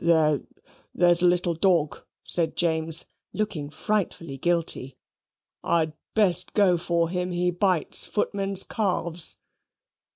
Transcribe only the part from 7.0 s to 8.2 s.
him. He bites